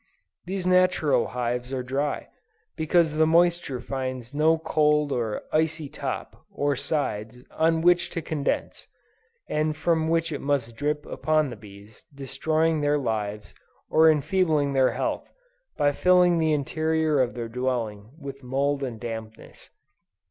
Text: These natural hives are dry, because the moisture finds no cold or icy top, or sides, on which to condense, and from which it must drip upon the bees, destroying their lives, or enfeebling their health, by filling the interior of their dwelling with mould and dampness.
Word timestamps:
These 0.47 0.65
natural 0.65 1.27
hives 1.27 1.71
are 1.71 1.83
dry, 1.83 2.27
because 2.75 3.13
the 3.13 3.27
moisture 3.27 3.79
finds 3.79 4.33
no 4.33 4.57
cold 4.57 5.11
or 5.11 5.43
icy 5.53 5.89
top, 5.89 6.43
or 6.49 6.75
sides, 6.75 7.43
on 7.51 7.81
which 7.81 8.09
to 8.09 8.21
condense, 8.23 8.87
and 9.47 9.77
from 9.77 10.07
which 10.07 10.31
it 10.31 10.41
must 10.41 10.75
drip 10.75 11.05
upon 11.05 11.51
the 11.51 11.55
bees, 11.55 12.03
destroying 12.15 12.81
their 12.81 12.97
lives, 12.97 13.53
or 13.91 14.09
enfeebling 14.09 14.73
their 14.73 14.93
health, 14.93 15.31
by 15.77 15.91
filling 15.91 16.39
the 16.39 16.51
interior 16.51 17.21
of 17.21 17.35
their 17.35 17.47
dwelling 17.47 18.09
with 18.17 18.41
mould 18.41 18.81
and 18.81 18.99
dampness. 18.99 19.69